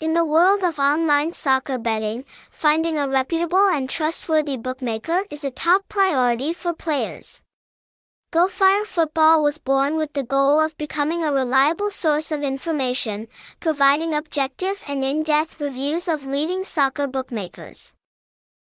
In 0.00 0.14
the 0.14 0.24
world 0.24 0.64
of 0.64 0.78
online 0.78 1.30
soccer 1.30 1.76
betting, 1.76 2.24
finding 2.50 2.96
a 2.96 3.06
reputable 3.06 3.68
and 3.68 3.86
trustworthy 3.86 4.56
bookmaker 4.56 5.24
is 5.28 5.44
a 5.44 5.50
top 5.50 5.86
priority 5.90 6.54
for 6.54 6.72
players. 6.72 7.42
GoFire 8.32 8.86
Football 8.86 9.42
was 9.42 9.58
born 9.58 9.98
with 9.98 10.14
the 10.14 10.22
goal 10.22 10.58
of 10.58 10.78
becoming 10.78 11.22
a 11.22 11.30
reliable 11.30 11.90
source 11.90 12.32
of 12.32 12.42
information, 12.42 13.28
providing 13.60 14.14
objective 14.14 14.82
and 14.88 15.04
in-depth 15.04 15.60
reviews 15.60 16.08
of 16.08 16.24
leading 16.24 16.64
soccer 16.64 17.06
bookmakers. 17.06 17.92